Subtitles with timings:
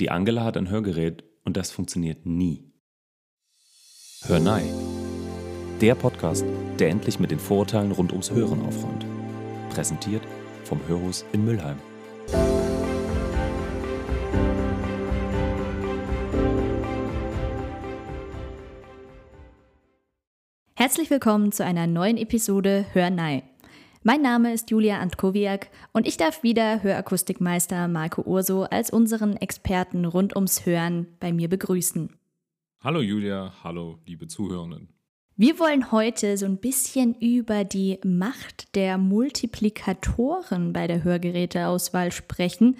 [0.00, 2.72] Die Angela hat ein Hörgerät und das funktioniert nie.
[4.22, 4.62] Hör Nei.
[5.82, 6.42] Der Podcast,
[6.78, 9.04] der endlich mit den Vorurteilen rund ums Hören aufräumt.
[9.68, 10.22] Präsentiert
[10.64, 11.76] vom Hörhus in Müllheim.
[20.76, 23.49] Herzlich willkommen zu einer neuen Episode Hör Nei.
[24.02, 30.06] Mein Name ist Julia Antkowiak und ich darf wieder Hörakustikmeister Marco Urso als unseren Experten
[30.06, 32.08] rund ums Hören bei mir begrüßen.
[32.82, 34.88] Hallo Julia, hallo liebe Zuhörenden.
[35.36, 42.78] Wir wollen heute so ein bisschen über die Macht der Multiplikatoren bei der Hörgeräteauswahl sprechen.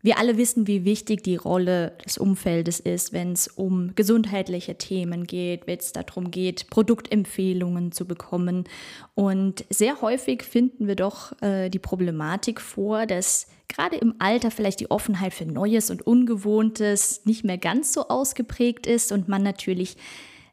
[0.00, 5.26] Wir alle wissen, wie wichtig die Rolle des Umfeldes ist, wenn es um gesundheitliche Themen
[5.26, 8.64] geht, wenn es darum geht, Produktempfehlungen zu bekommen.
[9.16, 14.78] Und sehr häufig finden wir doch äh, die Problematik vor, dass gerade im Alter vielleicht
[14.78, 19.96] die Offenheit für Neues und Ungewohntes nicht mehr ganz so ausgeprägt ist und man natürlich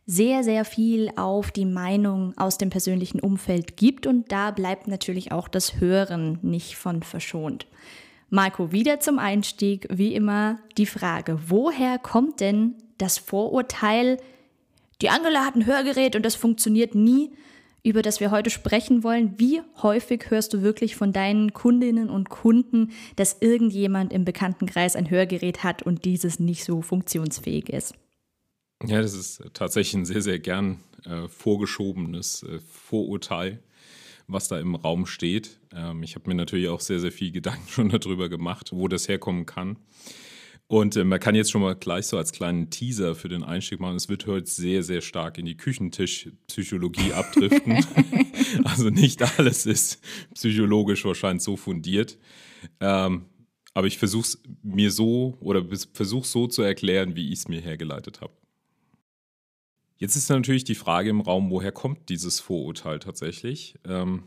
[0.07, 5.31] sehr, sehr viel auf die Meinung aus dem persönlichen Umfeld gibt und da bleibt natürlich
[5.31, 7.67] auch das Hören nicht von verschont.
[8.29, 14.17] Marco, wieder zum Einstieg, wie immer die Frage, woher kommt denn das Vorurteil,
[15.01, 17.31] die Angela hat ein Hörgerät und das funktioniert nie,
[17.83, 19.35] über das wir heute sprechen wollen.
[19.37, 25.09] Wie häufig hörst du wirklich von deinen Kundinnen und Kunden, dass irgendjemand im Bekanntenkreis ein
[25.09, 27.93] Hörgerät hat und dieses nicht so funktionsfähig ist?
[28.83, 33.59] Ja, das ist tatsächlich ein sehr, sehr gern äh, vorgeschobenes äh, Vorurteil
[34.27, 35.59] was da im Raum steht.
[35.73, 39.07] Ähm, ich habe mir natürlich auch sehr, sehr viel Gedanken schon darüber gemacht, wo das
[39.07, 39.77] herkommen kann.
[40.67, 43.79] Und äh, man kann jetzt schon mal gleich so als kleinen Teaser für den Einstieg
[43.79, 43.97] machen.
[43.97, 47.85] Es wird heute sehr, sehr stark in die Küchentischpsychologie abdriften.
[48.63, 50.01] also nicht alles ist
[50.33, 52.17] psychologisch wahrscheinlich so fundiert.
[52.79, 53.25] Ähm,
[53.73, 57.59] aber ich versuche es mir so oder versuche so zu erklären, wie ich es mir
[57.61, 58.33] hergeleitet habe.
[59.97, 63.75] Jetzt ist natürlich die Frage im Raum, woher kommt dieses Vorurteil tatsächlich?
[63.85, 64.23] Ähm,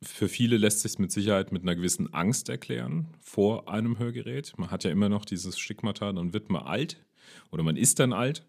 [0.00, 4.54] für viele lässt sich es mit Sicherheit mit einer gewissen Angst erklären vor einem Hörgerät.
[4.56, 6.96] Man hat ja immer noch dieses Stigmata, dann wird man alt
[7.50, 8.44] oder man ist dann alt.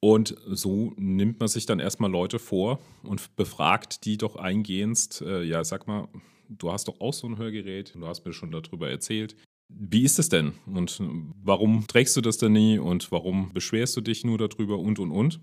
[0.00, 5.22] Und so nimmt man sich dann erstmal Leute vor und befragt die doch eingehend.
[5.22, 6.08] Äh, ja, sag mal,
[6.48, 9.36] du hast doch auch so ein Hörgerät, du hast mir schon darüber erzählt.
[9.68, 10.54] Wie ist es denn?
[10.66, 11.00] Und
[11.42, 12.78] warum trägst du das denn nie?
[12.78, 14.78] Und warum beschwerst du dich nur darüber?
[14.78, 15.40] Und, und, und.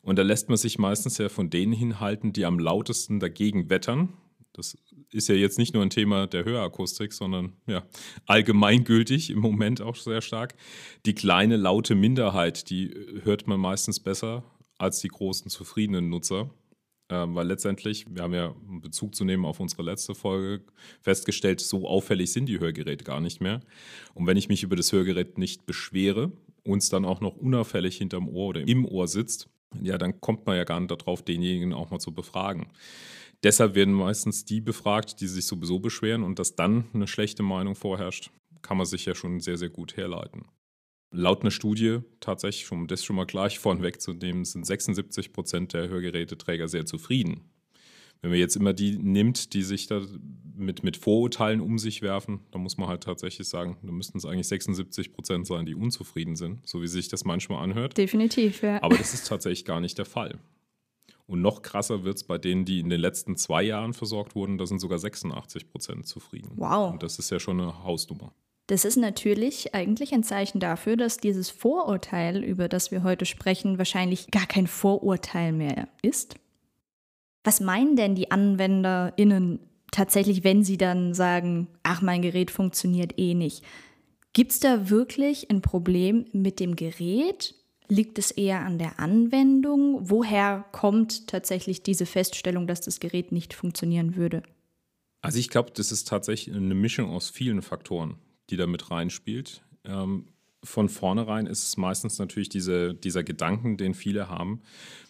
[0.00, 4.14] Und da lässt man sich meistens ja von denen hinhalten, die am lautesten dagegen wettern.
[4.52, 4.76] Das
[5.10, 7.86] ist ja jetzt nicht nur ein Thema der Hörakustik, sondern ja,
[8.26, 10.54] allgemeingültig im Moment auch sehr stark.
[11.06, 14.44] Die kleine, laute Minderheit, die hört man meistens besser
[14.78, 16.50] als die großen, zufriedenen Nutzer.
[17.10, 20.64] Ähm, weil letztendlich, wir haben ja einen Bezug zu nehmen auf unsere letzte Folge
[21.00, 23.60] festgestellt, so auffällig sind die Hörgeräte gar nicht mehr.
[24.14, 26.32] Und wenn ich mich über das Hörgerät nicht beschwere,
[26.64, 29.48] uns dann auch noch unauffällig hinterm Ohr oder im Ohr sitzt,
[29.82, 32.66] ja, dann kommt man ja gar nicht darauf, denjenigen auch mal zu befragen.
[33.42, 37.74] Deshalb werden meistens die befragt, die sich sowieso beschweren und dass dann eine schlechte Meinung
[37.74, 38.30] vorherrscht,
[38.62, 40.46] kann man sich ja schon sehr, sehr gut herleiten.
[41.10, 45.88] Laut einer Studie, tatsächlich, um das schon mal gleich vorn wegzunehmen, sind 76 Prozent der
[45.88, 47.50] Hörgeräteträger sehr zufrieden.
[48.20, 50.02] Wenn man jetzt immer die nimmt, die sich da
[50.54, 54.24] mit, mit Vorurteilen um sich werfen, dann muss man halt tatsächlich sagen, da müssten es
[54.24, 57.96] eigentlich 76 Prozent sein, die unzufrieden sind, so wie sich das manchmal anhört.
[57.96, 58.82] Definitiv, ja.
[58.82, 60.38] Aber das ist tatsächlich gar nicht der Fall.
[61.26, 64.58] Und noch krasser wird es bei denen, die in den letzten zwei Jahren versorgt wurden,
[64.58, 66.52] da sind sogar 86 Prozent zufrieden.
[66.56, 66.92] Wow.
[66.92, 68.32] Und das ist ja schon eine Hausnummer.
[68.68, 73.78] Das ist natürlich eigentlich ein Zeichen dafür, dass dieses Vorurteil, über das wir heute sprechen,
[73.78, 76.36] wahrscheinlich gar kein Vorurteil mehr ist.
[77.44, 83.32] Was meinen denn die AnwenderInnen tatsächlich, wenn sie dann sagen, ach, mein Gerät funktioniert eh
[83.32, 83.64] nicht?
[84.34, 87.54] Gibt es da wirklich ein Problem mit dem Gerät?
[87.88, 90.10] Liegt es eher an der Anwendung?
[90.10, 94.42] Woher kommt tatsächlich diese Feststellung, dass das Gerät nicht funktionieren würde?
[95.22, 98.18] Also ich glaube, das ist tatsächlich eine Mischung aus vielen Faktoren
[98.50, 99.62] die da mit reinspielt.
[99.84, 100.26] Ähm,
[100.64, 104.60] von vornherein ist es meistens natürlich diese, dieser Gedanken, den viele haben.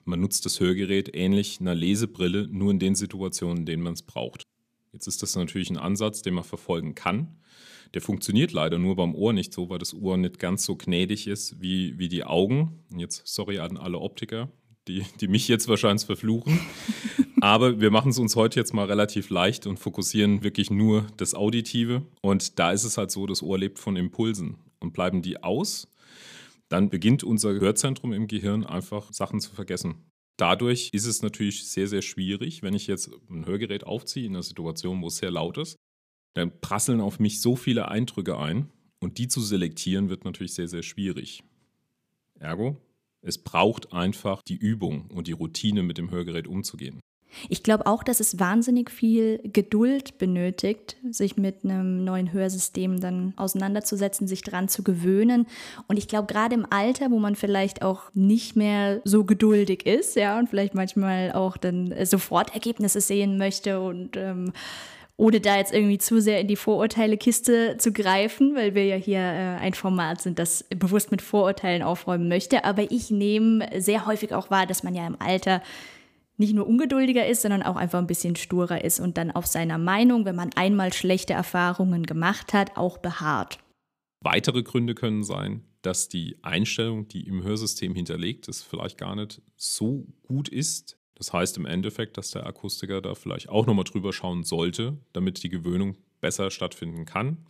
[0.05, 4.03] Man nutzt das Hörgerät ähnlich einer Lesebrille, nur in den Situationen, in denen man es
[4.03, 4.43] braucht.
[4.93, 7.39] Jetzt ist das natürlich ein Ansatz, den man verfolgen kann.
[7.95, 11.27] Der funktioniert leider nur beim Ohr nicht so, weil das Ohr nicht ganz so gnädig
[11.27, 12.85] ist wie, wie die Augen.
[12.95, 14.51] Jetzt sorry an alle Optiker,
[14.87, 16.61] die, die mich jetzt wahrscheinlich verfluchen.
[17.41, 21.35] Aber wir machen es uns heute jetzt mal relativ leicht und fokussieren wirklich nur das
[21.35, 22.03] Auditive.
[22.21, 24.57] Und da ist es halt so, das Ohr lebt von Impulsen.
[24.81, 25.89] Und bleiben die aus,
[26.69, 29.97] dann beginnt unser Hörzentrum im Gehirn einfach Sachen zu vergessen.
[30.37, 34.45] Dadurch ist es natürlich sehr, sehr schwierig, wenn ich jetzt ein Hörgerät aufziehe in einer
[34.45, 35.77] Situation, wo es sehr laut ist,
[36.35, 38.71] dann prasseln auf mich so viele Eindrücke ein
[39.01, 41.43] Und die zu selektieren wird natürlich sehr, sehr schwierig.
[42.39, 42.77] Ergo,
[43.21, 47.01] es braucht einfach die Übung und die Routine, mit dem Hörgerät umzugehen.
[47.49, 53.35] Ich glaube auch, dass es wahnsinnig viel Geduld benötigt, sich mit einem neuen Hörsystem dann
[53.37, 55.47] auseinanderzusetzen, sich daran zu gewöhnen.
[55.87, 60.17] Und ich glaube, gerade im Alter, wo man vielleicht auch nicht mehr so geduldig ist,
[60.17, 64.53] ja, und vielleicht manchmal auch dann sofort Ergebnisse sehen möchte und ähm,
[65.19, 69.19] ohne da jetzt irgendwie zu sehr in die Vorurteile-Kiste zu greifen, weil wir ja hier
[69.19, 72.65] äh, ein Format sind, das bewusst mit Vorurteilen aufräumen möchte.
[72.65, 75.61] Aber ich nehme sehr häufig auch wahr, dass man ja im Alter
[76.39, 79.79] nicht nur ungeduldiger ist, sondern auch einfach ein bisschen sturer ist und dann auf seiner
[79.79, 83.59] Meinung, wenn man einmal schlechte Erfahrungen gemacht hat, auch beharrt.
[84.21, 89.43] Weitere Gründe können sein, dass die Einstellung, die im Hörsystem hinterlegt ist, vielleicht gar nicht
[89.57, 94.13] so gut ist, das heißt im Endeffekt, dass der Akustiker da vielleicht auch nochmal drüber
[94.13, 97.47] schauen sollte, damit die Gewöhnung besser stattfinden kann.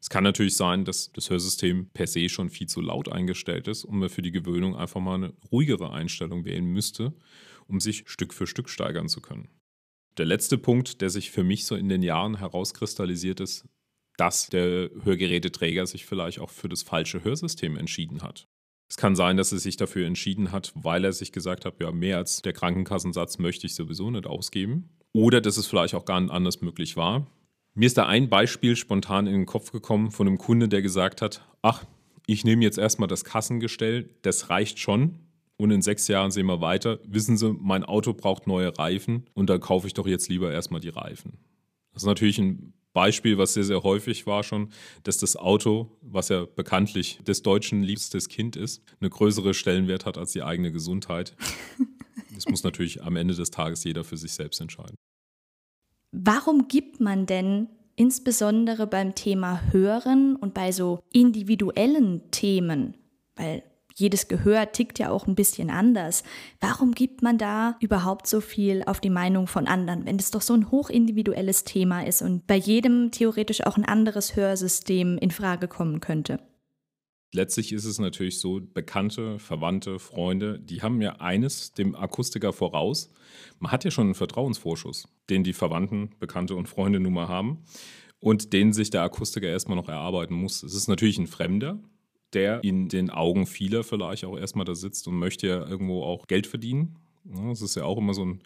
[0.00, 3.84] Es kann natürlich sein, dass das Hörsystem per se schon viel zu laut eingestellt ist
[3.84, 7.14] und man für die Gewöhnung einfach mal eine ruhigere Einstellung wählen müsste,
[7.68, 9.48] um sich Stück für Stück steigern zu können.
[10.18, 13.68] Der letzte Punkt, der sich für mich so in den Jahren herauskristallisiert ist,
[14.16, 18.48] dass der Hörgeräteträger sich vielleicht auch für das falsche Hörsystem entschieden hat.
[18.88, 21.90] Es kann sein, dass er sich dafür entschieden hat, weil er sich gesagt hat, ja,
[21.90, 24.90] mehr als der Krankenkassensatz möchte ich sowieso nicht ausgeben.
[25.12, 27.26] Oder dass es vielleicht auch gar nicht anders möglich war.
[27.74, 31.20] Mir ist da ein Beispiel spontan in den Kopf gekommen von einem Kunde, der gesagt
[31.20, 31.84] hat, ach,
[32.26, 35.25] ich nehme jetzt erstmal das Kassengestell, das reicht schon.
[35.58, 36.98] Und in sechs Jahren sehen wir weiter.
[37.06, 40.80] Wissen Sie, mein Auto braucht neue Reifen und dann kaufe ich doch jetzt lieber erstmal
[40.80, 41.38] die Reifen.
[41.92, 44.70] Das ist natürlich ein Beispiel, was sehr, sehr häufig war schon,
[45.02, 50.16] dass das Auto, was ja bekanntlich des Deutschen liebstes Kind ist, eine größere Stellenwert hat
[50.16, 51.34] als die eigene Gesundheit.
[52.34, 54.94] Das muss natürlich am Ende des Tages jeder für sich selbst entscheiden.
[56.12, 62.94] Warum gibt man denn insbesondere beim Thema Hören und bei so individuellen Themen,
[63.36, 63.62] weil
[63.98, 66.22] jedes Gehör tickt ja auch ein bisschen anders.
[66.60, 70.42] Warum gibt man da überhaupt so viel auf die Meinung von anderen, wenn es doch
[70.42, 75.66] so ein hochindividuelles Thema ist und bei jedem theoretisch auch ein anderes Hörsystem in Frage
[75.66, 76.40] kommen könnte?
[77.32, 83.10] Letztlich ist es natürlich so, Bekannte, Verwandte, Freunde, die haben ja eines dem Akustiker voraus.
[83.58, 87.64] Man hat ja schon einen Vertrauensvorschuss, den die Verwandten, Bekannte und Freunde nun mal haben
[88.20, 90.62] und den sich der Akustiker erstmal noch erarbeiten muss.
[90.62, 91.78] Es ist natürlich ein Fremder,
[92.32, 96.26] der in den Augen vieler vielleicht auch erstmal da sitzt und möchte ja irgendwo auch
[96.26, 96.96] Geld verdienen.
[97.24, 98.42] Das ist ja auch immer so ein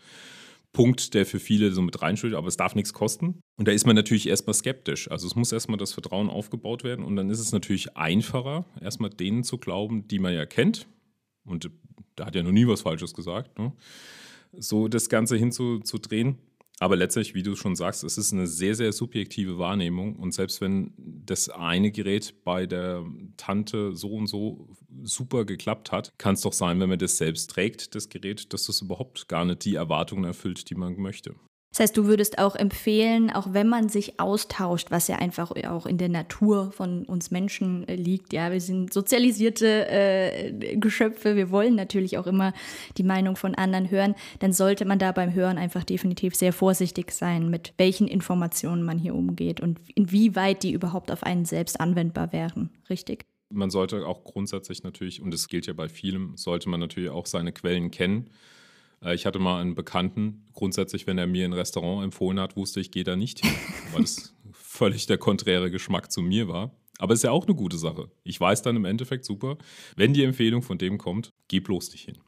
[0.73, 3.41] Punkt, der für viele so mit reinspielt, aber es darf nichts kosten.
[3.59, 5.11] Und da ist man natürlich erstmal skeptisch.
[5.11, 9.11] Also es muss erstmal das Vertrauen aufgebaut werden und dann ist es natürlich einfacher, erstmal
[9.11, 10.87] denen zu glauben, die man ja kennt.
[11.44, 11.71] Und
[12.15, 13.59] da hat ja noch nie was Falsches gesagt.
[13.59, 13.73] Ne?
[14.56, 16.38] So das Ganze hinzudrehen.
[16.82, 20.17] Aber letztlich, wie du schon sagst, es ist eine sehr, sehr subjektive Wahrnehmung.
[20.17, 23.05] Und selbst wenn das eine Gerät bei der
[23.37, 24.67] Tante so und so
[25.03, 28.65] super geklappt hat, kann es doch sein, wenn man das selbst trägt, das Gerät, dass
[28.65, 31.35] das überhaupt gar nicht die Erwartungen erfüllt, die man möchte.
[31.81, 35.87] Das heißt, du würdest auch empfehlen, auch wenn man sich austauscht, was ja einfach auch
[35.87, 38.35] in der Natur von uns Menschen äh, liegt.
[38.35, 41.37] Ja, wir sind sozialisierte äh, Geschöpfe.
[41.37, 42.53] Wir wollen natürlich auch immer
[42.99, 44.15] die Meinung von anderen hören.
[44.41, 48.99] Dann sollte man da beim Hören einfach definitiv sehr vorsichtig sein, mit welchen Informationen man
[48.99, 52.69] hier umgeht und inwieweit die überhaupt auf einen selbst anwendbar wären.
[52.91, 53.25] Richtig?
[53.49, 57.25] Man sollte auch grundsätzlich natürlich, und das gilt ja bei vielem, sollte man natürlich auch
[57.25, 58.28] seine Quellen kennen.
[59.04, 62.80] Äh, ich hatte mal einen Bekannten, grundsätzlich, wenn er mir ein Restaurant empfohlen hat, wusste
[62.80, 63.54] ich, gehe da nicht hin,
[63.92, 66.75] weil es völlig der konträre Geschmack zu mir war.
[66.99, 68.11] Aber es ist ja auch eine gute Sache.
[68.25, 69.57] Ich weiß dann im Endeffekt super,
[69.97, 72.19] wenn die Empfehlung von dem kommt, geh bloß nicht hin.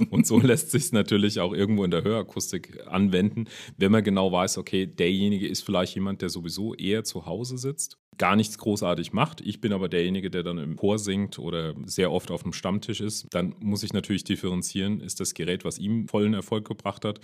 [0.10, 4.30] und so lässt sich es natürlich auch irgendwo in der Hörakustik anwenden, wenn man genau
[4.30, 9.12] weiß, okay, derjenige ist vielleicht jemand, der sowieso eher zu Hause sitzt, gar nichts großartig
[9.12, 9.40] macht.
[9.40, 13.00] Ich bin aber derjenige, der dann im Chor singt oder sehr oft auf dem Stammtisch
[13.00, 13.26] ist.
[13.30, 17.18] Dann muss ich natürlich differenzieren, ist das Gerät, was ihm vollen Erfolg gebracht hat,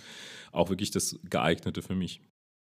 [0.51, 2.21] auch wirklich das geeignete für mich.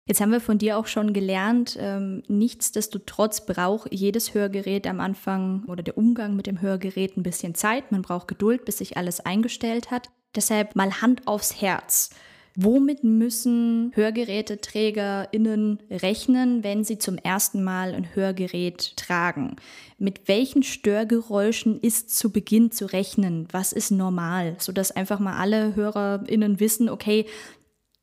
[0.09, 5.65] Jetzt haben wir von dir auch schon gelernt, ähm, nichtsdestotrotz braucht jedes Hörgerät am Anfang
[5.67, 7.91] oder der Umgang mit dem Hörgerät ein bisschen Zeit.
[7.91, 10.11] Man braucht Geduld, bis sich alles eingestellt hat.
[10.37, 12.11] Deshalb mal Hand aufs Herz.
[12.59, 19.57] Womit müssen HörgeräteträgerInnen rechnen, wenn sie zum ersten Mal ein Hörgerät tragen?
[19.99, 23.47] Mit welchen Störgeräuschen ist zu Beginn zu rechnen?
[23.53, 24.57] Was ist normal?
[24.59, 27.27] Sodass einfach mal alle HörerInnen wissen, okay,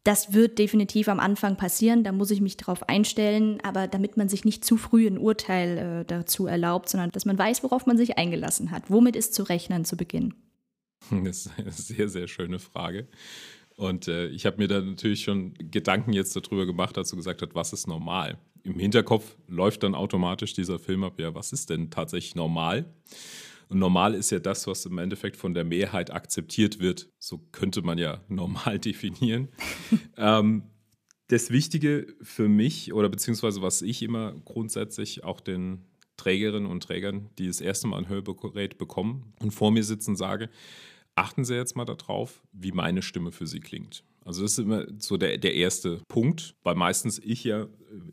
[0.04, 4.28] das wird definitiv am Anfang passieren, da muss ich mich drauf einstellen, aber damit man
[4.28, 7.98] sich nicht zu früh ein Urteil äh, dazu erlaubt, sondern dass man weiß, worauf man
[7.98, 8.90] sich eingelassen hat.
[8.90, 10.34] Womit ist zu rechnen zu Beginn?
[11.24, 13.08] Das ist eine sehr, sehr schöne Frage.
[13.76, 17.42] Und äh, ich habe mir da natürlich schon Gedanken jetzt darüber gemacht, als du gesagt
[17.42, 18.38] hast, was ist normal?
[18.64, 22.86] Im Hinterkopf läuft dann automatisch dieser Film ab, ja, was ist denn tatsächlich normal?
[23.70, 27.10] Und normal ist ja das, was im Endeffekt von der Mehrheit akzeptiert wird.
[27.20, 29.50] So könnte man ja normal definieren.
[30.18, 30.64] ähm,
[31.28, 35.86] das Wichtige für mich oder beziehungsweise was ich immer grundsätzlich auch den
[36.18, 40.50] Trägerinnen und Trägern, die das erste Mal ein Hörgerät bekommen und vor mir sitzen, sage,
[41.16, 44.04] achten Sie jetzt mal darauf, wie meine Stimme für Sie klingt.
[44.26, 47.68] Also das ist immer so der, der erste Punkt, weil meistens ich ja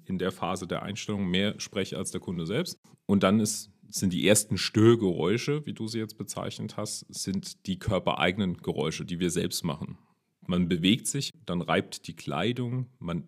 [0.07, 2.79] in der Phase der Einstellung mehr spreche als der Kunde selbst.
[3.07, 7.79] Und dann ist, sind die ersten Störgeräusche, wie du sie jetzt bezeichnet hast, sind die
[7.79, 9.99] körpereigenen Geräusche, die wir selbst machen.
[10.47, 13.25] Man bewegt sich, dann reibt die Kleidung, man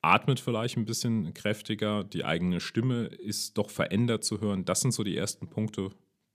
[0.00, 4.64] atmet vielleicht ein bisschen kräftiger, die eigene Stimme ist doch verändert zu hören.
[4.64, 5.90] Das sind so die ersten Punkte,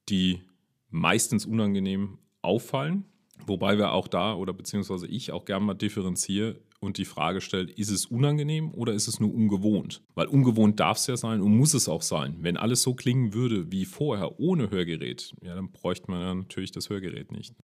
[0.10, 0.42] die
[0.90, 3.06] meistens unangenehm auffallen.
[3.46, 7.72] Wobei wir auch da oder beziehungsweise ich auch gerne mal differenziere und die Frage stellt,
[7.72, 10.02] ist es unangenehm oder ist es nur ungewohnt?
[10.14, 12.38] Weil ungewohnt darf es ja sein und muss es auch sein.
[12.42, 16.72] Wenn alles so klingen würde wie vorher ohne Hörgerät, ja, dann bräuchte man ja natürlich
[16.72, 17.56] das Hörgerät nicht.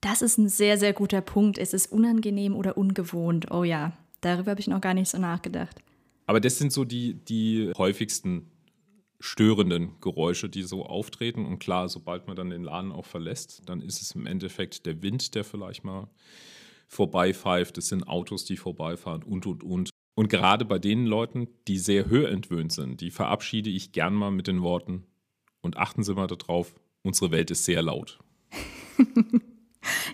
[0.00, 1.58] Das ist ein sehr, sehr guter Punkt.
[1.58, 3.50] Ist es unangenehm oder ungewohnt?
[3.50, 5.76] Oh ja, darüber habe ich noch gar nicht so nachgedacht.
[6.26, 8.50] Aber das sind so die, die häufigsten
[9.20, 11.44] störenden Geräusche, die so auftreten.
[11.44, 15.02] Und klar, sobald man dann den Laden auch verlässt, dann ist es im Endeffekt der
[15.02, 16.08] Wind, der vielleicht mal
[16.88, 17.78] vorbeipfeift.
[17.78, 19.90] Es sind Autos, die vorbeifahren und, und, und.
[20.14, 24.48] Und gerade bei den Leuten, die sehr hörentwöhnt sind, die verabschiede ich gern mal mit
[24.48, 25.06] den Worten
[25.60, 28.18] und achten Sie mal darauf, unsere Welt ist sehr laut.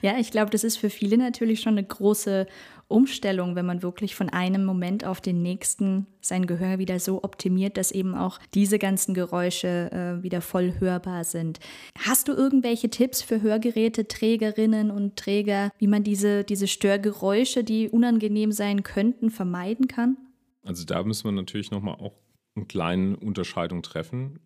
[0.03, 2.47] Ja, ich glaube, das ist für viele natürlich schon eine große
[2.95, 7.77] Umstellung, wenn man wirklich von einem Moment auf den nächsten sein Gehör wieder so optimiert,
[7.77, 11.61] dass eben auch diese ganzen Geräusche äh, wieder voll hörbar sind.
[11.99, 17.89] Hast du irgendwelche Tipps für Hörgeräte, Trägerinnen und Träger, wie man diese, diese Störgeräusche, die
[17.89, 20.17] unangenehm sein könnten, vermeiden kann?
[20.63, 22.15] Also da müssen wir natürlich nochmal auch
[22.55, 24.41] eine kleine Unterscheidung treffen,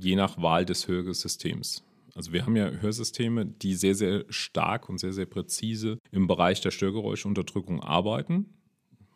[0.00, 1.84] je nach Wahl des Hörgesystems.
[2.14, 6.60] Also wir haben ja Hörsysteme, die sehr, sehr stark und sehr, sehr präzise im Bereich
[6.60, 8.54] der Störgeräuschunterdrückung arbeiten.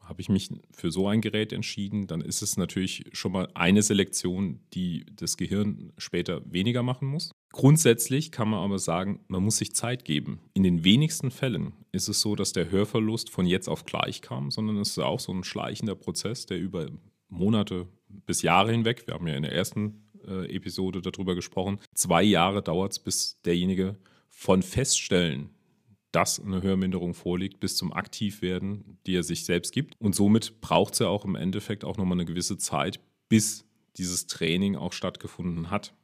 [0.00, 3.82] Habe ich mich für so ein Gerät entschieden, dann ist es natürlich schon mal eine
[3.82, 7.32] Selektion, die das Gehirn später weniger machen muss.
[7.52, 10.40] Grundsätzlich kann man aber sagen, man muss sich Zeit geben.
[10.52, 14.50] In den wenigsten Fällen ist es so, dass der Hörverlust von jetzt auf gleich kam,
[14.50, 16.88] sondern es ist auch so ein schleichender Prozess, der über
[17.28, 21.78] Monate bis Jahre hinweg, wir haben ja in der ersten äh, Episode darüber gesprochen.
[21.94, 23.96] Zwei Jahre dauert es, bis derjenige
[24.28, 25.50] von Feststellen,
[26.12, 29.94] dass eine Hörminderung vorliegt, bis zum Aktivwerden, die er sich selbst gibt.
[29.98, 33.64] Und somit braucht es ja auch im Endeffekt auch nochmal eine gewisse Zeit, bis
[33.96, 35.94] dieses Training auch stattgefunden hat.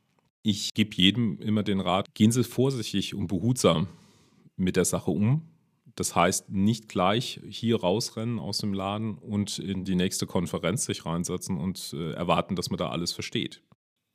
[0.43, 3.89] Ich gebe jedem immer den Rat, gehen Sie vorsichtig und behutsam
[4.57, 5.43] mit der Sache um.
[5.97, 11.05] Das heißt, nicht gleich hier rausrennen aus dem Laden und in die nächste Konferenz sich
[11.05, 13.61] reinsetzen und äh, erwarten, dass man da alles versteht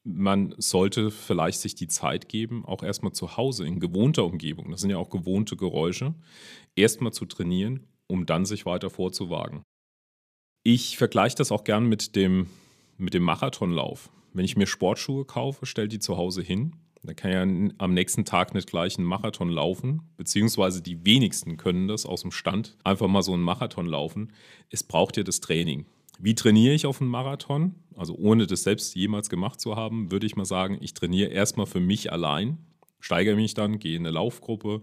[0.06, 4.82] man sollte vielleicht sich die Zeit geben, auch erstmal zu Hause in gewohnter Umgebung, das
[4.82, 6.14] sind ja auch gewohnte Geräusche,
[6.76, 9.64] erstmal zu trainieren, um dann sich weiter vorzuwagen.
[10.64, 12.48] Ich vergleiche das auch gern mit dem,
[12.98, 14.10] mit dem Marathonlauf.
[14.34, 16.76] Wenn ich mir Sportschuhe kaufe, stelle die zu Hause hin.
[17.04, 21.88] Dann kann ja am nächsten Tag nicht gleich einen Marathon laufen, beziehungsweise die wenigsten können
[21.88, 24.34] das aus dem Stand, einfach mal so einen Marathon laufen.
[24.72, 25.86] Es braucht ja das Training.
[26.20, 27.76] Wie trainiere ich auf einen Marathon?
[27.96, 31.66] Also ohne das selbst jemals gemacht zu haben, würde ich mal sagen, ich trainiere erstmal
[31.66, 32.58] für mich allein,
[33.00, 34.82] steigere mich dann, gehe in eine Laufgruppe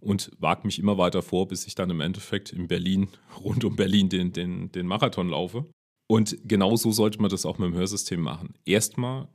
[0.00, 3.08] und wage mich immer weiter vor, bis ich dann im Endeffekt in Berlin,
[3.40, 5.66] rund um Berlin den, den, den Marathon laufe.
[6.08, 8.54] Und genau so sollte man das auch mit dem Hörsystem machen.
[8.64, 9.28] Erstmal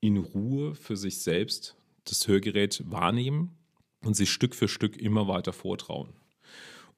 [0.00, 3.56] in Ruhe für sich selbst das Hörgerät wahrnehmen
[4.04, 6.10] und sich Stück für Stück immer weiter vortrauen.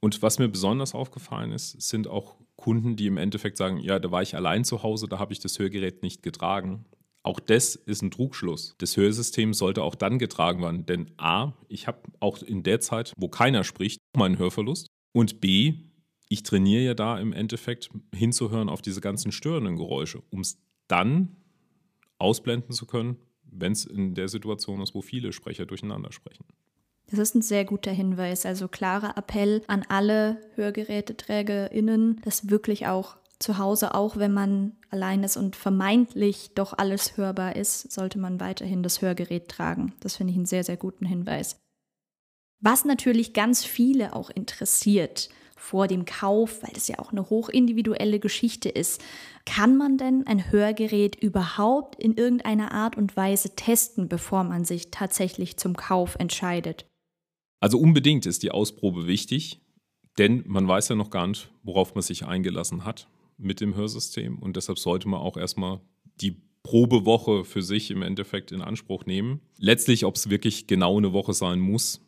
[0.01, 4.13] Und was mir besonders aufgefallen ist, sind auch Kunden, die im Endeffekt sagen, ja, da
[4.13, 6.85] war ich allein zu Hause, da habe ich das Hörgerät nicht getragen.
[7.25, 8.77] Auch das ist ein Trugschluss.
[8.79, 13.13] Das Hörsystem sollte auch dann getragen werden, denn a, ich habe auch in der Zeit,
[13.17, 15.75] wo keiner spricht, meinen Hörverlust und b,
[16.29, 21.37] ich trainiere ja da im Endeffekt hinzuhören auf diese ganzen störenden Geräusche, um es dann
[22.19, 26.45] ausblenden zu können, wenn es in der Situation ist, wo viele Sprecher durcheinander sprechen.
[27.11, 28.47] Das ist ein sehr guter Hinweis.
[28.47, 35.25] Also klarer Appell an alle HörgeräteträgerInnen, das wirklich auch zu Hause, auch wenn man allein
[35.25, 39.93] ist und vermeintlich doch alles hörbar ist, sollte man weiterhin das Hörgerät tragen.
[40.01, 41.59] Das finde ich einen sehr, sehr guten Hinweis.
[42.61, 48.21] Was natürlich ganz viele auch interessiert vor dem Kauf, weil das ja auch eine hochindividuelle
[48.21, 49.01] Geschichte ist,
[49.45, 54.91] kann man denn ein Hörgerät überhaupt in irgendeiner Art und Weise testen, bevor man sich
[54.91, 56.87] tatsächlich zum Kauf entscheidet?
[57.63, 59.61] Also unbedingt ist die Ausprobe wichtig.
[60.19, 64.41] Denn man weiß ja noch gar nicht, worauf man sich eingelassen hat mit dem Hörsystem.
[64.41, 65.81] Und deshalb sollte man auch erstmal
[66.21, 69.41] die Probewoche für sich im Endeffekt in Anspruch nehmen.
[69.59, 72.05] Letztlich, ob es wirklich genau eine Woche sein muss,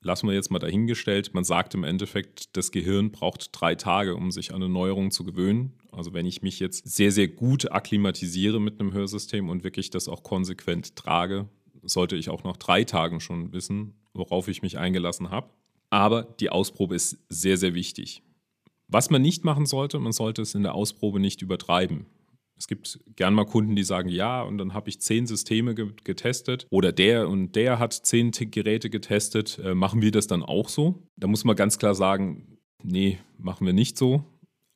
[0.00, 1.34] lassen wir jetzt mal dahingestellt.
[1.34, 5.24] Man sagt im Endeffekt, das Gehirn braucht drei Tage, um sich an eine Neuerung zu
[5.24, 5.74] gewöhnen.
[5.92, 10.08] Also wenn ich mich jetzt sehr, sehr gut akklimatisiere mit einem Hörsystem und wirklich das
[10.08, 11.48] auch konsequent trage,
[11.82, 15.50] sollte ich auch nach drei Tagen schon wissen, worauf ich mich eingelassen habe.
[15.90, 18.22] Aber die Ausprobe ist sehr, sehr wichtig.
[18.88, 22.06] Was man nicht machen sollte, man sollte es in der Ausprobe nicht übertreiben.
[22.58, 25.90] Es gibt gern mal Kunden, die sagen, ja, und dann habe ich zehn Systeme ge
[26.04, 29.58] getestet oder der und der hat zehn Geräte getestet.
[29.58, 31.02] Äh, machen wir das dann auch so?
[31.16, 34.24] Da muss man ganz klar sagen, nee, machen wir nicht so.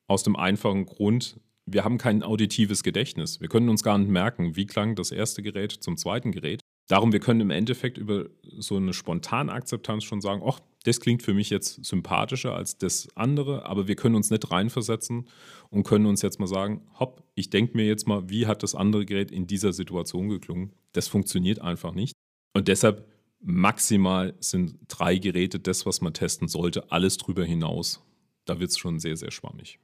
[0.09, 3.41] Aus dem einfachen Grund, wir haben kein auditives Gedächtnis.
[3.41, 6.60] Wir können uns gar nicht merken, wie klang das erste Gerät zum zweiten Gerät.
[6.91, 11.23] Darum, wir können im Endeffekt über so eine spontane Akzeptanz schon sagen, ach, das klingt
[11.23, 15.29] für mich jetzt sympathischer als das andere, aber wir können uns nicht reinversetzen
[15.69, 18.75] und können uns jetzt mal sagen, hopp, ich denke mir jetzt mal, wie hat das
[18.75, 20.73] andere Gerät in dieser Situation geklungen?
[20.93, 22.13] Das funktioniert einfach nicht.
[22.55, 23.07] Und deshalb
[23.41, 28.03] maximal sind drei Geräte das, was man testen sollte, alles drüber hinaus.
[28.47, 29.79] Da wird es schon sehr, sehr schwammig.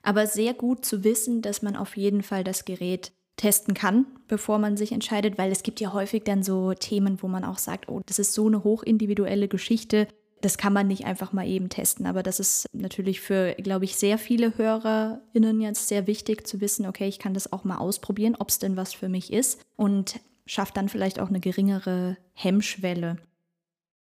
[0.00, 4.58] Aber sehr gut zu wissen, dass man auf jeden Fall das Gerät testen kann, bevor
[4.58, 7.88] man sich entscheidet, weil es gibt ja häufig dann so Themen, wo man auch sagt,
[7.88, 10.08] oh, das ist so eine hochindividuelle Geschichte,
[10.42, 12.06] das kann man nicht einfach mal eben testen.
[12.06, 16.86] Aber das ist natürlich für, glaube ich, sehr viele HörerInnen jetzt sehr wichtig zu wissen,
[16.86, 20.20] okay, ich kann das auch mal ausprobieren, ob es denn was für mich ist und
[20.44, 23.16] schafft dann vielleicht auch eine geringere Hemmschwelle.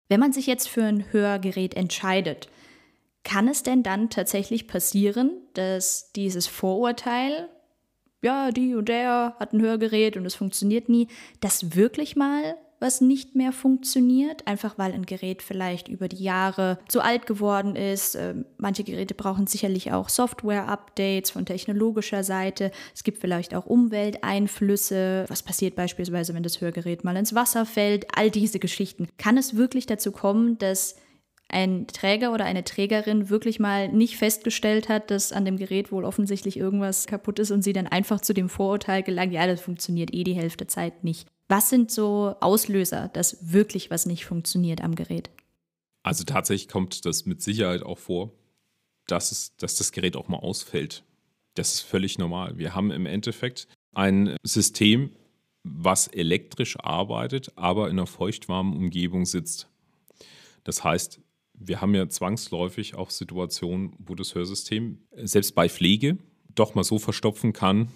[0.07, 2.49] Wenn man sich jetzt für ein Hörgerät entscheidet,
[3.23, 7.47] kann es denn dann tatsächlich passieren, dass dieses Vorurteil
[8.21, 11.07] ja, die und der hat ein Hörgerät und es funktioniert nie,
[11.39, 16.79] dass wirklich mal was nicht mehr funktioniert, einfach weil ein Gerät vielleicht über die Jahre
[16.87, 18.15] zu alt geworden ist.
[18.15, 22.71] Ähm, manche Geräte brauchen sicherlich auch Software-Updates von technologischer Seite.
[22.95, 25.25] Es gibt vielleicht auch Umwelteinflüsse.
[25.27, 28.07] Was passiert beispielsweise, wenn das Hörgerät mal ins Wasser fällt?
[28.15, 29.07] All diese Geschichten.
[29.17, 30.95] Kann es wirklich dazu kommen, dass
[31.49, 36.05] ein Träger oder eine Trägerin wirklich mal nicht festgestellt hat, dass an dem Gerät wohl
[36.05, 40.13] offensichtlich irgendwas kaputt ist und sie dann einfach zu dem Vorurteil gelangt, ja, das funktioniert
[40.13, 41.27] eh die Hälfte der Zeit nicht.
[41.47, 45.31] Was sind so Auslöser, dass wirklich was nicht funktioniert am Gerät?
[46.03, 48.31] Also tatsächlich kommt das mit Sicherheit auch vor,
[49.07, 51.03] dass, es, dass das Gerät auch mal ausfällt.
[51.55, 52.57] Das ist völlig normal.
[52.57, 55.11] Wir haben im Endeffekt ein System,
[55.63, 59.67] was elektrisch arbeitet, aber in einer feuchtwarmen Umgebung sitzt.
[60.63, 61.19] Das heißt,
[61.59, 66.17] wir haben ja zwangsläufig auch Situationen, wo das Hörsystem selbst bei Pflege
[66.55, 67.89] doch mal so verstopfen kann,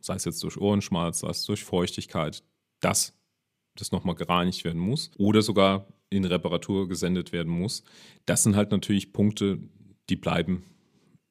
[0.00, 2.42] sei es jetzt durch Ohrenschmalz, sei es durch Feuchtigkeit,
[2.80, 3.14] dass
[3.74, 7.82] das nochmal gereinigt werden muss oder sogar in Reparatur gesendet werden muss.
[8.24, 9.58] Das sind halt natürlich Punkte,
[10.08, 10.64] die bleiben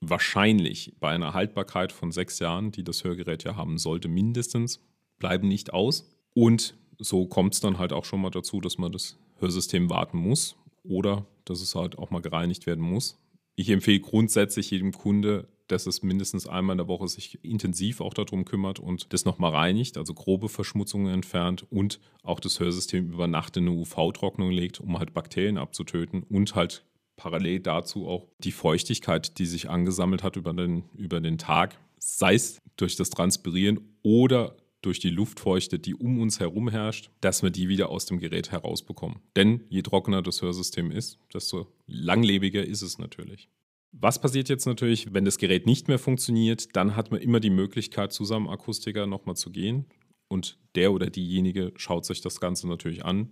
[0.02, 4.80] wahrscheinlich bei einer Haltbarkeit von sechs Jahren, die das Hörgerät ja haben sollte, mindestens,
[5.18, 6.08] bleiben nicht aus.
[6.36, 10.18] Und so kommt es dann halt auch schon mal dazu, dass man das Hörsystem warten
[10.18, 13.20] muss oder dass es halt auch mal gereinigt werden muss.
[13.56, 18.14] Ich empfehle grundsätzlich jedem Kunde, dass es mindestens einmal in der Woche sich intensiv auch
[18.14, 23.28] darum kümmert und das nochmal reinigt, also grobe Verschmutzungen entfernt und auch das Hörsystem über
[23.28, 28.52] Nacht in eine UV-Trocknung legt, um halt Bakterien abzutöten und halt parallel dazu auch die
[28.52, 33.80] Feuchtigkeit, die sich angesammelt hat über den, über den Tag, sei es durch das Transpirieren
[34.04, 38.20] oder durch die Luftfeuchte, die um uns herum herrscht, dass wir die wieder aus dem
[38.20, 39.20] Gerät herausbekommen.
[39.36, 43.50] Denn je trockener das Hörsystem ist, desto langlebiger ist es natürlich.
[43.92, 46.76] Was passiert jetzt natürlich, wenn das Gerät nicht mehr funktioniert?
[46.76, 49.86] Dann hat man immer die Möglichkeit, zu seinem Akustiker nochmal zu gehen
[50.28, 53.30] und der oder diejenige schaut sich das Ganze natürlich an,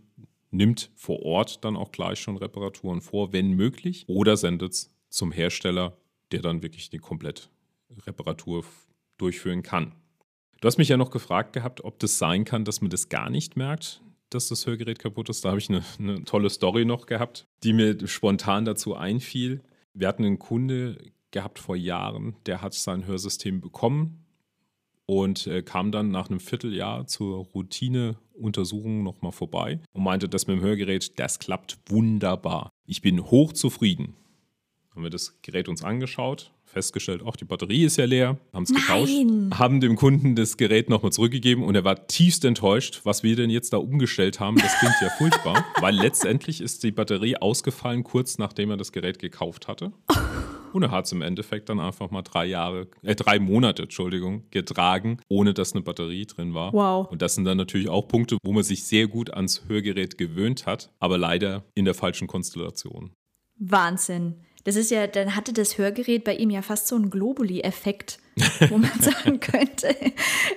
[0.51, 5.31] nimmt vor Ort dann auch gleich schon Reparaturen vor, wenn möglich, oder sendet es zum
[5.31, 5.97] Hersteller,
[6.31, 7.49] der dann wirklich die komplett
[8.05, 8.63] Reparatur
[9.17, 9.93] durchführen kann.
[10.65, 13.29] Du hast mich ja noch gefragt gehabt, ob das sein kann, dass man das gar
[13.29, 14.01] nicht merkt,
[14.31, 15.45] dass das Hörgerät kaputt ist.
[15.45, 19.61] Da habe ich eine, eine tolle Story noch gehabt, die mir spontan dazu einfiel.
[19.93, 20.97] Wir hatten einen Kunde
[21.29, 24.25] gehabt vor Jahren, der hat sein Hörsystem bekommen
[25.05, 30.57] und äh, kam dann nach einem Vierteljahr zur Routineuntersuchung nochmal vorbei und meinte, das mit
[30.57, 32.71] dem Hörgerät, das klappt wunderbar.
[32.87, 34.15] Ich bin hochzufrieden.
[34.89, 38.73] Haben wir das Gerät uns angeschaut, festgestellt, auch die Batterie ist ja leer, haben es
[38.73, 39.15] getauscht,
[39.53, 43.49] haben dem Kunden das Gerät nochmal zurückgegeben und er war tiefst enttäuscht, was wir denn
[43.49, 44.57] jetzt da umgestellt haben.
[44.57, 49.19] Das klingt ja furchtbar, weil letztendlich ist die Batterie ausgefallen, kurz nachdem er das Gerät
[49.19, 49.93] gekauft hatte.
[50.73, 54.43] Und er hat es im Endeffekt dann einfach mal drei Jahre, äh, drei Monate, Entschuldigung,
[54.51, 56.73] getragen, ohne dass eine Batterie drin war.
[56.73, 57.09] Wow.
[57.09, 60.65] Und das sind dann natürlich auch Punkte, wo man sich sehr gut ans Hörgerät gewöhnt
[60.65, 63.13] hat, aber leider in der falschen Konstellation.
[63.57, 64.35] Wahnsinn.
[64.65, 68.17] Das ist ja, dann hatte das Hörgerät bei ihm ja fast so einen Globuli-Effekt,
[68.69, 69.95] wo man sagen könnte,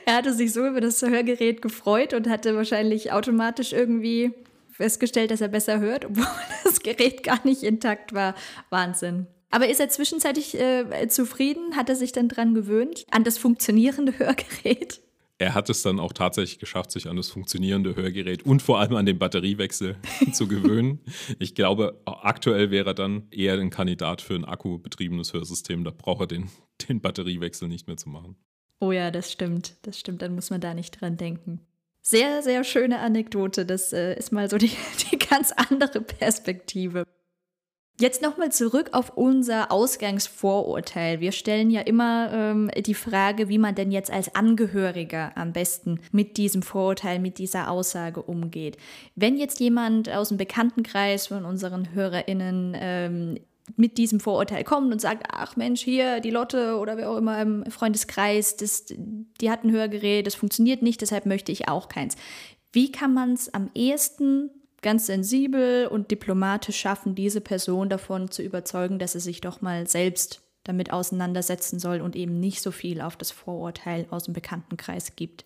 [0.06, 4.32] er hatte sich so über das Hörgerät gefreut und hatte wahrscheinlich automatisch irgendwie
[4.72, 6.26] festgestellt, dass er besser hört, obwohl
[6.64, 8.34] das Gerät gar nicht intakt war.
[8.70, 9.26] Wahnsinn.
[9.50, 11.76] Aber ist er zwischenzeitlich äh, zufrieden?
[11.76, 13.04] Hat er sich dann dran gewöhnt?
[13.10, 15.00] An das funktionierende Hörgerät?
[15.40, 18.96] Er hat es dann auch tatsächlich geschafft, sich an das funktionierende Hörgerät und vor allem
[18.96, 19.96] an den Batteriewechsel
[20.32, 21.00] zu gewöhnen.
[21.38, 25.84] Ich glaube, aktuell wäre er dann eher ein Kandidat für ein akkubetriebenes Hörsystem.
[25.84, 26.50] Da braucht er den,
[26.88, 28.36] den Batteriewechsel nicht mehr zu machen.
[28.80, 29.76] Oh ja, das stimmt.
[29.82, 30.22] Das stimmt.
[30.22, 31.60] Dann muss man da nicht dran denken.
[32.00, 33.64] Sehr, sehr schöne Anekdote.
[33.64, 34.70] Das äh, ist mal so die,
[35.12, 37.04] die ganz andere Perspektive.
[38.00, 41.18] Jetzt nochmal zurück auf unser Ausgangsvorurteil.
[41.18, 45.98] Wir stellen ja immer ähm, die Frage, wie man denn jetzt als Angehöriger am besten
[46.12, 48.76] mit diesem Vorurteil, mit dieser Aussage umgeht.
[49.16, 53.40] Wenn jetzt jemand aus dem Bekanntenkreis von unseren HörerInnen ähm,
[53.76, 57.42] mit diesem Vorurteil kommt und sagt, ach Mensch, hier die Lotte oder wer auch immer
[57.42, 62.14] im Freundeskreis, das, die hat ein Hörgerät, das funktioniert nicht, deshalb möchte ich auch keins.
[62.72, 64.50] Wie kann man es am ehesten
[64.82, 69.86] ganz sensibel und diplomatisch schaffen, diese Person davon zu überzeugen, dass sie sich doch mal
[69.86, 75.16] selbst damit auseinandersetzen soll und eben nicht so viel auf das Vorurteil aus dem Bekanntenkreis
[75.16, 75.44] gibt.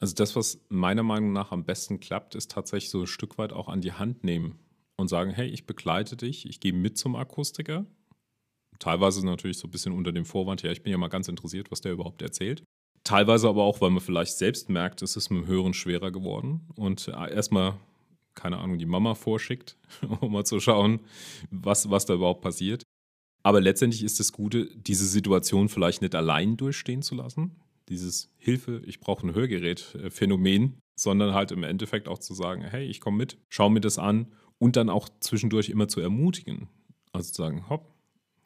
[0.00, 3.52] Also das, was meiner Meinung nach am besten klappt, ist tatsächlich so ein Stück weit
[3.52, 4.58] auch an die Hand nehmen
[4.96, 7.84] und sagen, hey, ich begleite dich, ich gehe mit zum Akustiker.
[8.78, 11.72] Teilweise natürlich so ein bisschen unter dem Vorwand, ja, ich bin ja mal ganz interessiert,
[11.72, 12.62] was der überhaupt erzählt.
[13.02, 16.68] Teilweise aber auch, weil man vielleicht selbst merkt, es ist mit dem Hören schwerer geworden
[16.76, 17.74] und äh, erstmal
[18.38, 19.76] keine Ahnung, die Mama vorschickt,
[20.20, 21.00] um mal zu schauen,
[21.50, 22.84] was, was da überhaupt passiert.
[23.42, 27.56] Aber letztendlich ist das Gute, diese Situation vielleicht nicht allein durchstehen zu lassen,
[27.88, 32.84] dieses Hilfe, ich brauche ein Hörgerät-Phänomen, äh, sondern halt im Endeffekt auch zu sagen, hey,
[32.86, 36.68] ich komme mit, schau mir das an und dann auch zwischendurch immer zu ermutigen.
[37.12, 37.94] Also zu sagen, hopp,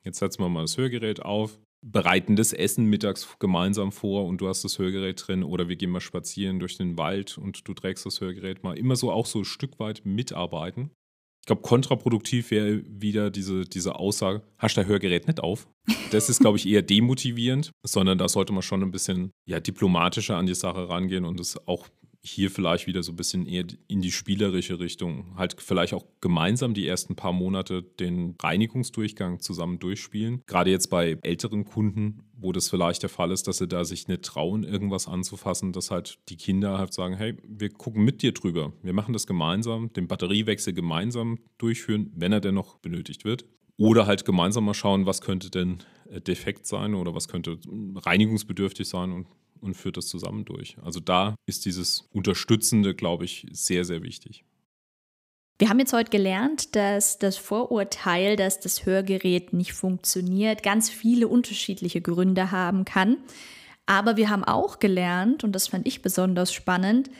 [0.04, 4.48] jetzt setzen wir mal das Hörgerät auf, bereiten das Essen mittags gemeinsam vor und du
[4.48, 8.06] hast das Hörgerät drin oder wir gehen mal spazieren durch den Wald und du trägst
[8.06, 8.78] das Hörgerät mal.
[8.78, 10.90] Immer so auch so ein Stück weit mitarbeiten.
[11.42, 15.66] Ich glaube, kontraproduktiv wäre wieder diese, diese Aussage, hast dein Hörgerät nicht auf?
[16.12, 20.36] Das ist, glaube ich, eher demotivierend, sondern da sollte man schon ein bisschen ja, diplomatischer
[20.36, 21.88] an die Sache rangehen und es auch
[22.24, 25.34] hier vielleicht wieder so ein bisschen eher in die spielerische Richtung.
[25.36, 30.42] Halt vielleicht auch gemeinsam die ersten paar Monate den Reinigungsdurchgang zusammen durchspielen.
[30.46, 34.06] Gerade jetzt bei älteren Kunden, wo das vielleicht der Fall ist, dass sie da sich
[34.06, 38.32] nicht trauen, irgendwas anzufassen, dass halt die Kinder halt sagen, hey, wir gucken mit dir
[38.32, 38.72] drüber.
[38.82, 43.46] Wir machen das gemeinsam, den Batteriewechsel gemeinsam durchführen, wenn er denn noch benötigt wird.
[43.78, 47.58] Oder halt gemeinsam mal schauen, was könnte denn äh, defekt sein oder was könnte
[47.96, 49.26] reinigungsbedürftig sein und
[49.62, 50.76] und führt das zusammen durch.
[50.82, 54.44] Also da ist dieses Unterstützende, glaube ich, sehr, sehr wichtig.
[55.58, 61.28] Wir haben jetzt heute gelernt, dass das Vorurteil, dass das Hörgerät nicht funktioniert, ganz viele
[61.28, 63.18] unterschiedliche Gründe haben kann.
[63.86, 67.10] Aber wir haben auch gelernt, und das fand ich besonders spannend,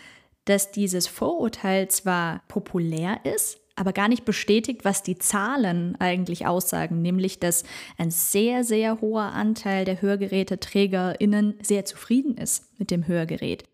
[0.45, 7.03] dass dieses Vorurteil zwar populär ist, aber gar nicht bestätigt, was die Zahlen eigentlich aussagen,
[7.03, 7.65] nämlich dass
[7.99, 13.65] ein sehr, sehr hoher Anteil der Hörgeräteträgerinnen sehr zufrieden ist mit dem Hörgerät.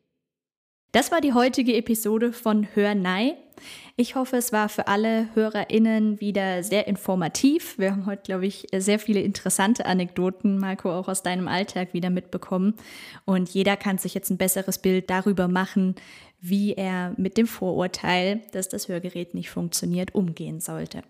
[0.92, 3.36] Das war die heutige Episode von Hörnei.
[3.96, 7.78] Ich hoffe, es war für alle HörerInnen wieder sehr informativ.
[7.78, 12.10] Wir haben heute, glaube ich, sehr viele interessante Anekdoten, Marco, auch aus deinem Alltag wieder
[12.10, 12.74] mitbekommen.
[13.24, 15.94] Und jeder kann sich jetzt ein besseres Bild darüber machen,
[16.40, 21.02] wie er mit dem Vorurteil, dass das Hörgerät nicht funktioniert, umgehen sollte.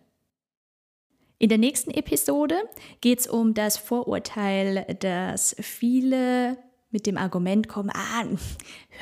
[1.39, 2.57] In der nächsten Episode
[3.01, 6.59] geht es um das Vorurteil, dass viele
[6.91, 8.25] mit dem Argument kommen, ah,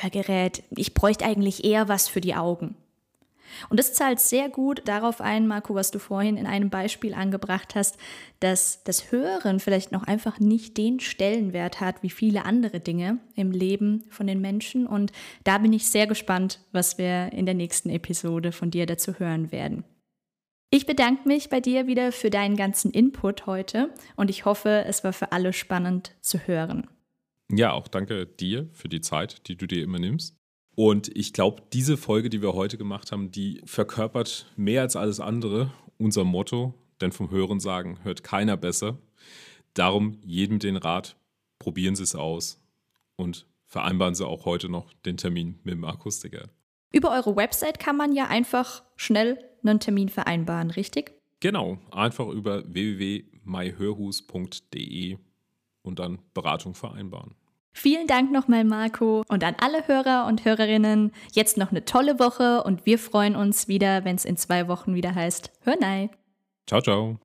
[0.00, 2.76] Hörgerät, ich bräuchte eigentlich eher was für die Augen.
[3.68, 7.74] Und das zahlt sehr gut darauf ein, Marco, was du vorhin in einem Beispiel angebracht
[7.74, 7.96] hast,
[8.40, 13.50] dass das Hören vielleicht noch einfach nicht den Stellenwert hat wie viele andere Dinge im
[13.50, 14.86] Leben von den Menschen.
[14.86, 15.12] Und
[15.44, 19.52] da bin ich sehr gespannt, was wir in der nächsten Episode von dir dazu hören
[19.52, 19.84] werden.
[20.70, 25.04] Ich bedanke mich bei dir wieder für deinen ganzen Input heute und ich hoffe, es
[25.04, 26.88] war für alle spannend zu hören.
[27.50, 30.36] Ja, auch danke dir für die Zeit, die du dir immer nimmst.
[30.76, 35.20] Und ich glaube, diese Folge, die wir heute gemacht haben, die verkörpert mehr als alles
[35.20, 38.98] andere unser Motto, denn vom Hören sagen hört keiner besser.
[39.72, 41.16] Darum jedem den Rat,
[41.58, 42.60] probieren Sie es aus
[43.16, 46.50] und vereinbaren Sie auch heute noch den Termin mit dem Akustiker.
[46.92, 51.14] Über eure Website kann man ja einfach schnell einen Termin vereinbaren, richtig?
[51.40, 55.16] Genau, einfach über www.myhörhus.de
[55.82, 57.34] und dann Beratung vereinbaren.
[57.78, 61.12] Vielen Dank nochmal, Marco, und an alle Hörer und Hörerinnen.
[61.32, 64.94] Jetzt noch eine tolle Woche und wir freuen uns wieder, wenn es in zwei Wochen
[64.94, 66.08] wieder heißt Hör Hörnei.
[66.66, 67.18] Ciao, ciao.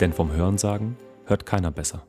[0.00, 2.06] Denn vom Hörensagen hört keiner besser.